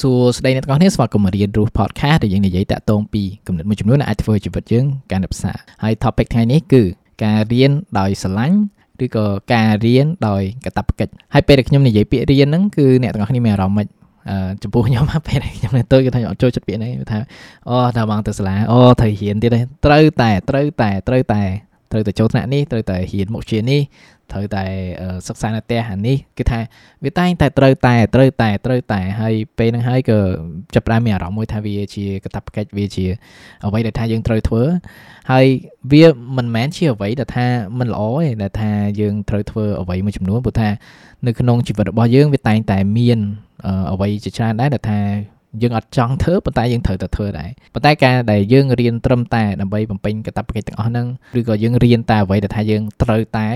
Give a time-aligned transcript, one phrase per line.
[0.00, 6.82] សួស្តីអ្នកទាំងអស់គ្នាស្វាគមន៍មករៀនរស់ podcast ដែលយើងនិយាយតាក់ទងពីគំនិតមួយចំនួនដែលអាចធ្វើជីវិតយើងកាន់តែប្រសើរហើយ topic ថ្ងៃនេះគឺ
[7.24, 8.58] ការរៀនដោយស្រឡាញ់
[9.04, 13.86] ឬក៏ការរៀនដោយកាតព្វកិច្ចហើយពេលដែលខ្ញុំនិយាយពាក្យរៀនហ្នឹងគឺអ្នកទាំងអស់គ្នាមានអារម្មណ៍មិន
[14.30, 17.18] អឺចំពោះខ្ញុំពេលដែលខ្ញុំនៅតូចគឺថាអត់ចូលចិត្តពាក្យនេះថា
[17.68, 21.42] អូដល់មកទៅសាលាអូត្រូវរៀនទៀតទេត្រូវតែត្រូវតែត្រូវតែ
[21.92, 23.80] ត្រូវតែចូលថ្នាក់នេះត្រូវតែរៀនមុខជានេះ
[24.32, 24.64] ត្រូវតែ
[25.28, 26.60] សិក្សានៅផ្ទះអានេះគឺថា
[27.04, 30.18] វាតែងតែត្រូវតែត្រូវតែត្រូវតែហើយពេលហ្នឹងហើយក៏
[30.74, 33.06] ចាប់ផ្ដើមមានអារម្មណ៍មួយថាវាជាកតាបកិច្ចវាជា
[33.66, 34.62] អ្វីដែលថាយើងត្រូវធ្វើ
[35.30, 35.46] ហើយ
[35.92, 36.04] វា
[36.36, 37.46] មិនមែនជាអ្វីដែលថា
[37.78, 38.70] មិនល្អទេដែលថា
[39.00, 40.68] យើងត្រូវធ្វើអ្វីមួយចំនួនព្រោះថា
[41.26, 43.18] នៅក្នុងជីវិតរបស់យើងវាតែងតែមាន
[43.92, 45.00] អ្វីជាច្រើនដែរដែលថា
[45.62, 51.06] យើងអត់ចង់ធ្វើប៉ុន្តែយើងត្រូវតែធ្វើដែរប៉ុន្តែការដែលយើងរៀនត្រឹមតែដើម្បីបំពេញកាតព្វកិច្ចទាំងអស់ហ្នឹង
[51.38, 53.48] ឬក៏យើងរៀនតែអ្វីដែលថាយើងត្រូវតែ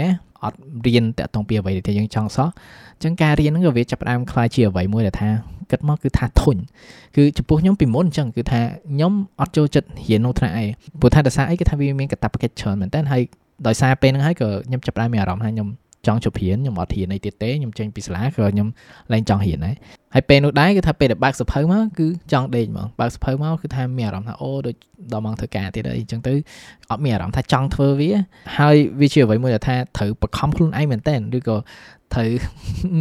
[0.44, 2.48] អត់រៀនតាក់ទងពីអ្វីដែលយើងចង់សោះ
[2.96, 5.30] អញ្ចឹងការរៀនហ្នឹងក៏វាចាប់ផ្ដើមคล้ายជាអ្វីមួយដែលថា
[5.72, 6.58] គិតមកគឺថាធុញ
[7.16, 8.62] គឺចំពោះខ្ញុំពីមុនអញ្ចឹងគឺថា
[8.94, 10.66] ខ្ញុំអត់ចូលចិត្តរៀននៅថ្នាក់អី
[11.00, 13.22] ព្រោះថាដោយសារអីគឺថាវាមានកាតព្វកិច្ចច្រើនមែនតើហើយ
[13.68, 15.68] ដោយសារពេលហ្នឹងហើយក៏ខ្ញុំចាប់ផ្ដើមមានអារម្មណ៍ថាខ្ញុំ
[16.07, 18.69] ចង់ជប់រៀនខ្ញុំអត់រៀនអីទៀតទេខ្ញុំចេញពីសាលាក៏ខ្ញុំ
[19.13, 19.75] ឡើងចង់រៀនដែរ
[20.15, 24.75] ហើយពេលនោះដែរគឺថាពេលដែលបើកសភៅមកគឺចង់ដេកហ្មងបើកសភៅមកគឺថាមានអារម្មណ៍ថាអូដូច
[25.13, 26.35] ដល់ម៉ោងធ្វើការទៀតអីចឹងទៅ
[26.91, 28.11] អត់មានអារម្មណ៍ថាចង់ធ្វើវា
[28.59, 31.57] ហើយវាជាអ្វីមួយដែលថាត្រូវបខំខ្លួនឯងមែនតើឬក៏
[32.15, 32.29] ត្រូវ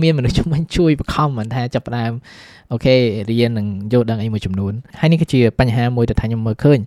[0.02, 2.12] មានមនុស្សជំនាញជួយបខំមិនថាចាប់ផ្ដើម
[2.72, 2.96] អូខេ
[3.30, 6.80] រៀននឹងយល់ដឹងអីមួយចំនួនហើយនេះគឺជាបញ្ហាមួយដែលថាខ្ញុំមើលឃើញ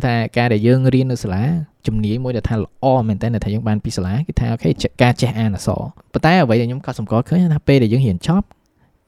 [0.00, 1.42] គឺថាការដែលយើងរៀននៅសាលា
[1.86, 4.70] ជំនាញមួយដែលថាល្អមែនតើថាយើងបានពីសាលាគឺថាអូខេ
[5.02, 8.46] ការចេះអានអក្សរប៉ុន្តែអ្វីដែលខ្ញុំក៏សម្គាល់ឃើញថាពេលដែលយើងរៀនចប់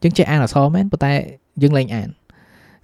[0.02, 1.12] យើងចេះអានអក្សរមែនប៉ុន្តែ
[1.62, 2.08] យើងលែងអាន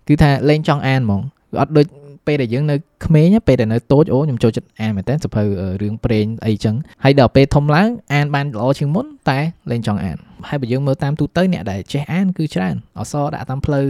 [0.09, 1.21] គឺថាលែងចង់អានហ្មង
[1.61, 1.87] អត់ដូច
[2.29, 2.77] ពេលដែលយើងនៅ
[3.07, 5.43] ក្មេងពេលដែលនៅតូចអូខ្ញុំចូលចិត្តអានមែនតើសភៅ
[5.83, 9.39] រឿងព្រេងអីចឹងហើយដល់ពេលធំឡើងអានបានល្អជាងមុនតែ
[9.71, 10.17] លែងចង់អាន
[10.49, 13.87] ហើយបើយើងមើលតាមទូទៅអ្នកដែលចេះអានគឺច្រើនអសរដាក់តាមផ្លូវ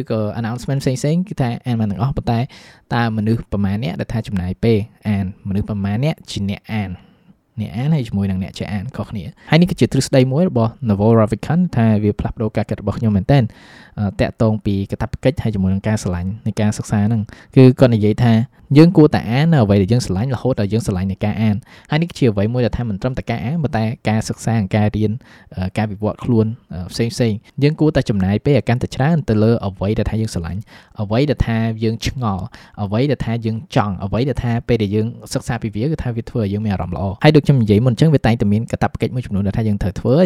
[0.00, 2.40] ឬក៏ announcement ផ្សេងផ្សេងគឺថាអានបានទាំងអស់ប៉ុន្តែ
[2.94, 6.90] តើមនុស្សប្រមាណអ្នកដែលថាចំណាយពេលអានមនុស្សប្រមាណអ្នកជាអ្នកអាន
[7.62, 17.22] អ្នកអានហើយជាមួយនឹងអ្នកចេះអានខុសគ្នាហើយនេះគឺជាទ្រឹស្ដីមួយរបស់ Naval Ravikant ថាវាផ្លាស់ប្ដូរការគិតរបស់ខ្ញុំមែនតើតកតងពីកតាបកិច្ចហើយជាមួយនឹងការស្រឡាញ់នៃការសិក្សាហ្នឹង
[17.56, 18.32] គឺគាត់និយាយថា
[18.76, 21.56] យើងគួរតែអាននៅអ្វីដែលយើងស្រឡាញ់រហូតដល់យើងស្រឡាញ់នៃការអាន
[21.90, 25.12] ហើយនេះជាអ្វីមួយដែលថាមិនត្រឹមតែការអានប៉ុន្តែការសិក្សាការរៀន
[25.78, 26.46] ការវិវត្តខ្លួន
[26.92, 27.32] ផ្សេងផ្សេង
[27.62, 30.60] យើងគួរតែចំណាយពេលឲ្យកាន់តែច្រើនទៅលើអ្វីដែលថាយើងស្រឡាញ់
[31.02, 32.44] អ្វីដែលថាយើងឆ្ងល់
[32.82, 40.18] អ្វីដែលថាយើងចង់អ្វីដែលថាពេលដែលយើងសិក្សាពីវាគឺថាវាធ្វើឲ្យយើងមានអារម្មណ៍ល្អហើយដូចខ្ញុំនិយាយមុនអញ្ចឹងវាតែងតែមានកាតព្វកិច្ចមួយចំនួនដែលថាយើងត្រូវធ្វើ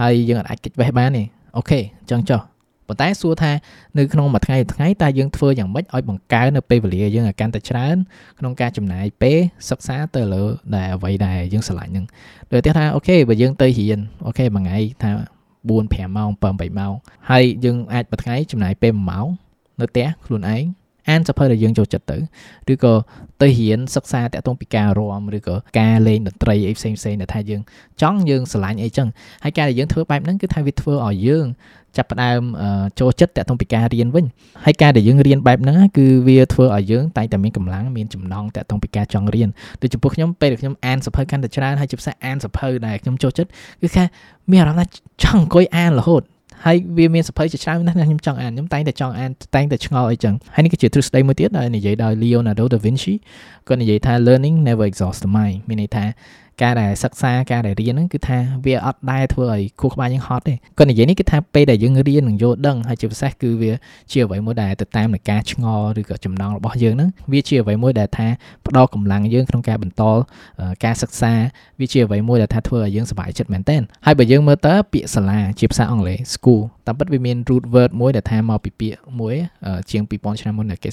[0.00, 1.22] ហើយយើងអាចកិច្ចវេះបានទេ
[1.56, 2.40] OK អញ្ចឹងចុះ
[2.88, 3.52] ប៉ុន្តែសួរថា
[3.98, 7.96] នៅក្នុងមួយថ្ងៃថ្ងៃតើយើងធ្វើយ៉ាងម៉េចឲ្យបង្កើននៅពេលវេលាយើងឲ្យកាន់តែច្រើន
[8.38, 9.38] ក្នុងការចំណាយពេល
[9.70, 10.44] សិក្សាទៅលើ
[10.76, 12.06] ដែលអ្វីដែលយើងស្រឡាញ់ហ្នឹង
[12.52, 15.10] ដូចតែថា OK បើយើងទៅរៀន OK មួយថ្ងៃថា
[15.68, 16.92] 4 5ម៉ោង7 8ម៉ោង
[17.30, 19.26] ហើយយើងអាចមួយថ្ងៃចំណាយពេល1ម៉ោង
[19.80, 20.64] នៅផ្ទះខ្លួនឯង
[21.10, 22.18] អានសភៅដែលយើងចូលចិត្តទៅ
[22.72, 22.94] ឬក៏
[23.42, 27.60] ទៅរៀនសិក្សាតាក់ទងពីការរាំឬក៏ការលេងតន្ត្រីអីផ្សេងផ្សេងដែលថាយើង
[28.02, 29.08] ចង់យើងស្រឡាញ់អីចឹង
[29.44, 31.46] ហើយការដែលយើងធ្វើបែបហ្នឹងគឺថាវាធ្វើឲ្យយើង
[31.96, 32.40] ចាប់ផ្ដើម
[33.00, 34.24] ចូលចិត្តតាក់ទងពីការរៀនវិញ
[34.66, 39.48] ហើយការដែលយើងរៀនបែបហ្នឹងគឺវាធ្វើឲ្យយើងតែងតែមានកម្លាំងមានចំណងតាក់ទងពីការចង់រៀន
[39.82, 43.50] ដូចចំពោះខ្ញុំពេលដែលខ្ញុំអានសភៅកាន់តែច្រើនហើយជាពិសេសអានសភៅដែលខ្ញុំចូលចិត្ត
[43.82, 44.04] គឺថា
[44.50, 46.22] មានអារម្មណ៍ថាចង់អង្គុយអានរហូត
[46.66, 53.14] ហើយវាមានសភៅជាច្រើនណាស់ខ្ញុំចង់អានខ្ញុំតែងតែចង់អានតែងតែឆ្ងល់អីចឹងហើយនេះគឺជាទ្រឹស្ដីមួយទៀតដែលនិយាយដោយ Leonardo da Vinci
[53.68, 56.04] គាត់និយាយថា learning never exhausts the mind មានន័យថា
[56.62, 63.72] ការដែលសិក្សាការដែលរៀនហ្នឹងគឺថាវាអត់ដែលធ្វើឲ្យខួរក្បាលយើងហត់ទេគាត់និយាយនេះគឺថាពេលដែលយើងរៀននឹងយល់ដឹងហើយជាពិសេសគឺវា
[64.10, 68.26] ជាអ្វីមួយដែលទៅតាមនឹងការឆ្ងល់ឬក៏ចំណងរបស់យើងហ្នឹងវាជាអ្វីមួយដែលថា
[68.66, 70.02] ផ្ដល់កម្លាំងយើងក្នុងការបន្ត
[70.84, 71.32] ការសិក្សា
[71.80, 79.34] វាជាអ្វីមួយដែលថាធ្វើឲ្យយើងសប្បាយចិត្តមែនទែនហើយបើយើងមើលទៅពាក្យសាលាជាភាសាអង់គ្លេស school តាមពិតវាមាន root word មួយដែលថាមកពីពាក្យមួយ
[79.90, 80.90] ជាង2000ឆ្នាំមុនដែលគេ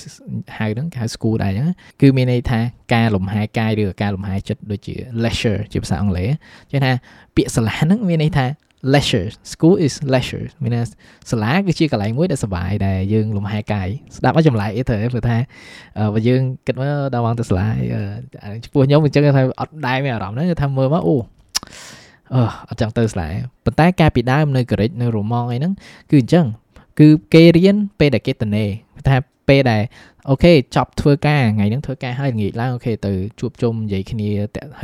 [0.57, 1.69] ហៅហ្នឹងគេហៅ school ដែរអញ្ចឹង
[2.01, 2.59] គឺមានន័យថា
[2.93, 6.29] ការលំហែកាយឬការលំហែចិត្តដូចជា leisure ជាភាសាអង់គ្លេស
[6.71, 6.91] ចឹងថា
[7.35, 8.45] ពាក្យសាលាហ្នឹងមានន័យថា
[8.93, 10.83] leisure school is leisure មានន័យ
[11.31, 13.87] សាលាគឺជាកន្លែងមួយដែលសុបាយដែលយើងលំហែកាយ
[14.17, 15.37] ស្ដាប់ឲ្យចម្លែកអីទៅព្រោះថា
[16.13, 17.67] បើយើងគិតមើលដល់មកទៅសាលា
[18.63, 21.17] ចំពោះខ្ញុំអញ្ចឹងថាអត់ដែរមានអារម្មណ៍ហ្នឹងគឺថាមើលមកអូ
[22.33, 23.29] អឺអត់ចង់ទៅសាលា
[23.65, 25.73] ប៉ុន្តែកាលពីដើមនៅកូរិចនៅរ៉ូម៉ង់អីហ្នឹង
[26.11, 26.45] គឺអញ្ចឹង
[26.99, 28.65] គឺគេរៀនពេលដែលគេតនេ
[29.07, 29.15] ថា
[29.47, 29.81] ពេលដែល
[30.29, 34.29] អូខេចប់ធ្វើការថ្ងៃហ្នឹងធ្វើការហើយល្ងាចឡើងអូខេទៅជួបជុំនិយាយគ្នា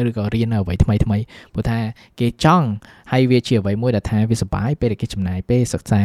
[0.08, 1.18] ឬក៏រៀនអ្វីថ្មីថ្មី
[1.54, 1.80] ព្រោះថា
[2.20, 2.68] គេចង់
[3.12, 6.02] ហើយវាជាអ្វីមួយដែលថាវាសប្បាយពេលដែលគេចំណាយពេលសិក្សា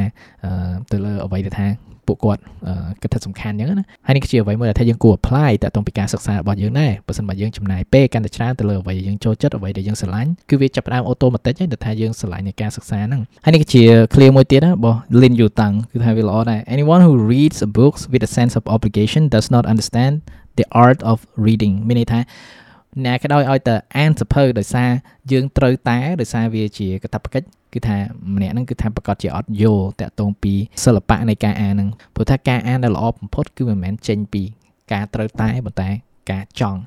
[0.90, 1.68] ទៅលើអ្វីដែលថា
[2.08, 2.40] ពួកគាត់
[3.02, 13.82] គិតថាសំខាន់អញ្ចឹងណាហើយនេះគឺជាអ្វីមួយដែលថាយើងគួរ apply តាក់ទងពីការសិក្សារបស់យើងដែរបើសិនបើយើងចំណាយពេលកាន់តែច្រើនទៅលើអ្វីដែលយើងចូលចិត្តអ្វីដែលយើងស្រឡាញ់គឺវាចាប់ផ្ដើម automatic ហើយថាយើងស្រឡាញ់នៃការសិក្សាហ្នឹងហើយនេះគឺជា
[14.14, 18.62] clear មួយទៀតណារបស់ Lin Yu Tang គឺថាវាល្អដែរ anyone who reads a book with a sense of
[18.74, 20.14] obligation does not understand
[20.58, 22.20] the art of reading មានន័យថា
[23.04, 24.90] អ្នកក៏ដោយឲ្យតែអានសភៅដោយសារ
[25.32, 27.96] យើងត្រូវតែដោយសារវាជាកតបកិច្ចគឺថា
[28.34, 30.54] ម្នាក់ហ្នឹងគឺថាប្រកាសជាអត់យល់តាក់ទងពី
[30.84, 34.42] សិល្បៈនៃការអានហ្នឹងព្រោះថាការអានដែលល្អបំផុតគឺមិនមែនចេញពី
[34.92, 35.88] ការត្រូវតែប៉ុន្តែ
[36.30, 36.80] ការចង់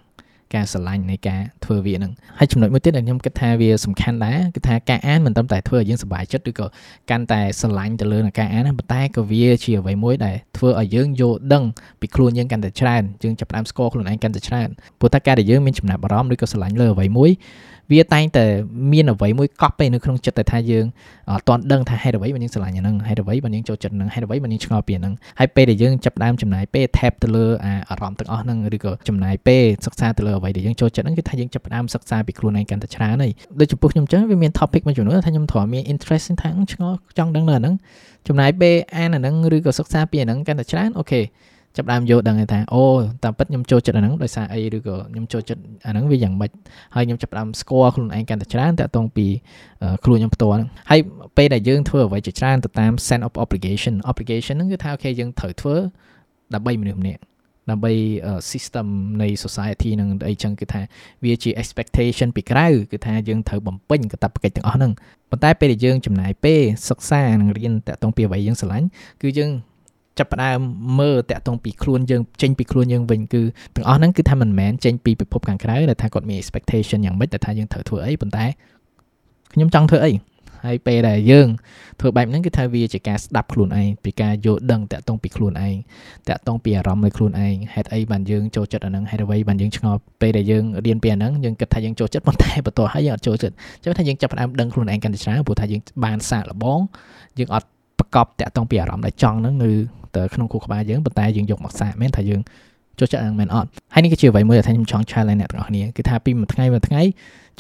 [0.56, 6.66] ការស្រឡាញ់នៃការធ្វើវានឹងហើយចំណុចមួយទៀតដែលខ្ញុំគិតថាវាសំខាន់ដែរគឺថាការអានមិនត្រឹមតែធ្វើឲ្យយើងសប្បាយចិត្តឬក៏
[7.10, 11.64] កាន់តែស្រឡាញ់ទៅលើនឹងការអានប៉ុន្តែក៏វាជាអ្វីមួយដែលធ្វើឲ្យយើងយល់ដឹង
[12.02, 14.70] ពីខ្លួនយើងកាន់តែច្រើនយើងចាប់ផ្ដើមស្គាល់ខ្លួនឯងកាន់តែច្រើន
[15.00, 17.32] ព្រោះថាការដែលយើងមានចំណាប់អារម្មណ៍ឬក៏ស្រឡាញ់លើអ្វីមួយ
[17.92, 18.46] វាតែងតែ
[18.94, 20.86] មានអ្វីមួយកប់ទៅនៅក្នុងចិត្តតែថាយើង
[21.32, 27.46] អត់ទាន់ដឹងថាហេតុអ្វីបានយើងស្រឡាញ់អាហ្នឹងហេតុអ្វីបានយើងចូលចិត្តហ្នឹងហេតុអ្វីបានយើងឆ្ងល់ពីអាហ្នឹងហើយពេលដែលយើងចាប់ដើមចំណាយពេល tap ទៅលើ
[27.90, 37.76] អារម្មណ៍ទាំងអស់ហ្នឹងឬក៏ចំណាយពេលសិក្សាទៅលើអ្វីដែលយើងចូលចិត្តហ្នឹងគឺថាយើងចាប់ដើមសិក្សាពីខ្លួនឯងកាន់តែច្រើនហើយដូចចំពោះខ្ញុំចឹងវាមាន topic មួយចំនួនថាខ្ញុំធ្លាប់មាន interest ថាឆ្ងល់ចង់ដឹងនៅអាហ្នឹង
[38.28, 41.22] ចំណាយពេលអានអាហ្នឹងឬក៏សិក្សាពីអាហ្នឹងកាន់តែច្រើនអូខេ
[41.78, 42.84] ចាប់ដើមយល់ដឹងថាអូ
[43.24, 46.52] តាមពិតខ្ញុំចូលចិត្តអាហ្នឹងដោយសារអីឬក៏ខ្ញុំចូលចិត្តអាហ្នឹងវាយ៉ាងម៉េច
[46.96, 49.26] ហើយខ្ញុំចាប់ដើមស្គាល់ខ្លួនឯងកាន់តែច្រើនតាក់ទងពី
[50.04, 51.00] ខ្លួនខ្ញុំផ្ទាល់ហ្នឹងហើយ
[51.38, 55.76] ពេលដែលយើងធ្វើអ្វីជាច្រើនទៅតាម sense of obligation obligation ហ្នឹងគឺថាអូខេយើងត្រូវធ្វើ
[56.54, 57.22] ដើម្បីមនុស្សម្នាក់
[57.72, 57.94] ដើម្បី
[58.52, 58.88] system
[59.22, 60.82] នៃ society នឹងអីចឹងគឺថា
[61.24, 64.92] វាជា expectation ពីក្រៅគឺថាយើងត្រូវបំពេញកាតព្វកិច្ចទាំងអស់ហ្នឹង
[65.30, 68.88] ប៉ុន្តែពេលដែលយើងចំណាយពេលសិក្សានិងរៀនតាក់ទងពីអ្វីយើងស្រឡាញ់
[69.22, 69.52] គឺយើង
[70.18, 70.60] ចាប់ផ្ដើម
[71.00, 73.42] មើលតាក់ទងពីខ្លួនយើងចេញពីខ្លួនយើងវិញគឺ
[73.76, 78.46] ទាំងអស់ហ្នឹងគឺថាមិនមែនចេញពីពិភពខាងក្រៅដែលថាគាត់មាន expectation យ៉ាងម៉េចដែលថាយើងត្រូវធ្វើអីប៉ុន្តែ
[79.54, 80.14] ខ្ញុំចង់ធ្វើអី
[80.66, 81.48] ហើយពេលដែលយើង
[82.00, 85.76] ធ្វើបែបហ្នឹងគឺថាវាជាការស្ដាប់ខ្លួនឯងពីការយល់ដឹងតាក់ទងពីខ្លួនឯង
[86.30, 96.80] តាក់ទងពីអារម្មណ៍នៃខ្លួនឯងហេតុអីបានយើងចូលចិត្តអាហ្នឹងហេតុអ្វីបានយើងឆ្ងល់ពេលដែលយើងរៀនពីអាហ្នឹងយើងគិតថាយើងចូលចិត្តប៉ុន្តែបន្ទាប់ហើយយើងអត់ចូលចិត្តចឹងថាយើងចាប់ផ្ដើមដឹងខ្លួនឯងកាន់តែច្រើនព្រោះថាយើងបានសាកល្បង
[97.40, 97.68] យើងអត់
[98.00, 99.72] ប្រកបតាក់ទងពីអារម្មណ៍ដែលចង់ហ្នឹងនៅ
[100.18, 102.42] ទៅក្នុងខួរក្បាលយើងប៉ុន្តែយើងយកមកសាកមែនថាយើង
[103.00, 107.02] ចូលចិត្តហ្នឹងមែនអត់ហើយនេះគឺជាអ្វីមួយដែលខ្ញុំចង់ challenge អ្នកទាំងអស់គ្នាគឺថាពីមួយថ្ងៃមួយថ្ងៃ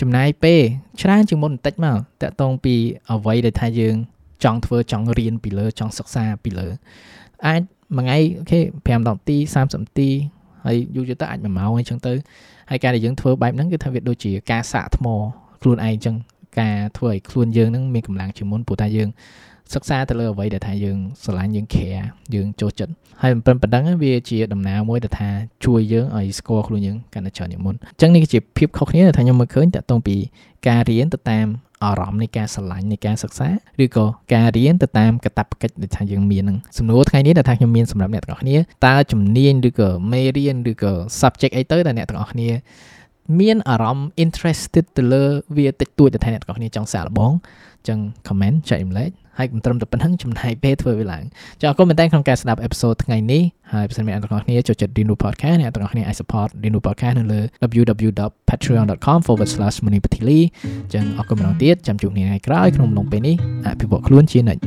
[0.01, 0.61] ចំណាយពេល
[1.01, 2.75] ច្រើនជាងមុនបន្តិចមកតាក់ទងពី
[3.11, 3.95] អ្វីដែលថាយើង
[4.43, 6.67] ចង់ធ្វើចង់រៀនពីលើចង់សិក្សាពីលើ
[7.45, 7.61] អាច
[7.97, 10.09] មួយថ្ងៃអូខេ5នាទី30នាទី
[10.65, 12.13] ហើយយូរទៅអាច1ម៉ោងអីចឹងទៅ
[12.69, 15.05] ហើយការដែលយើងធ្វើបែបហ្នឹងគឺថាវាដូចជាការសាកថ្ម
[15.61, 16.15] ខ្លួនឯងចឹង
[16.59, 19.09] ការធ្វើឲ្យខ្លួនយើងហ្នឹងមានកម្លាំងជាងមុនព្រោះថាយើង
[19.73, 22.03] សិក្សាទៅលើអ្វីដែលថាយើងស្រឡាញ់យើង care
[22.35, 25.29] យើងចូលចិត្តហើយមិនប៉ុណ្្នឹងវាជាដំណើរមួយដែលថា
[25.65, 30.15] ជួយយើងឲ្យស្គាល់ខ្លួនយើងកាន់តែច្រើនជាងមុនអញ្ចឹងនេះគឺជាភាពខុសគ្នាដែលថាខ្ញុំមើលឃើញតាក់ទងពី
[30.67, 31.47] ការរៀនទៅតាម
[31.83, 33.49] អារម្មណ៍នៃការស្រឡាញ់នៃការសិក្សា
[33.83, 42.49] ឬក៏ការរៀនទៅតាមកតបកិច្ចដែលថាយើងមាននឹងសំណួរថ្ងៃនេះដែលថាខ្ញុំមានសម្រាប់អ្នកទាំងអស់គ្នាតើជំនាញឬក៏មេរៀនឬក៏ subject អីទៅដែលអ្នកទាំងអស់គ្នា
[43.39, 45.23] មានអារម្មណ៍ interested ទៅលើ
[45.57, 49.09] វាតិចតួចដែលថាអ្នកទាំងអស់គ្នាចង់សាកល្បងអញ្ចឹង comment ចែករំលែក
[49.39, 51.23] ហើយមិនត្រឹមតែប៉ុណ្្នឹងចំណាយពេលធ្វើវាឡើង
[51.61, 53.41] ចាអរគុណមែនតើក្នុងការស្ដាប់អេពីសូតថ្ងៃនេះ
[53.73, 57.41] ហើយបើសិនមានអ្នកទាំងអស់គ្នាចូលចិត្ត Dino Podcast អ្នកទាំងអស់គ្នាអាច support Dino Podcast នៅលើ
[57.79, 60.39] www.patreon.com/monipatili
[60.93, 64.61] ចឹងអរគុណម្ដងទៀតចាំជួបគ្នាថ្ងៃក្រោយក្នុងអំឡុងពេលនេះអភិវឌ្ឍខ្លួនជានិច្ច